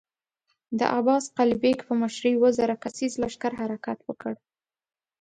د 0.79 0.81
عباس 0.97 1.23
قلي 1.37 1.55
بېګ 1.61 1.79
په 1.87 1.93
مشری 2.01 2.31
اووه 2.35 2.49
زره 2.59 2.73
کسيز 2.83 3.13
لښکر 3.21 3.51
حرکت 3.61 3.99
وکړ. 4.03 4.33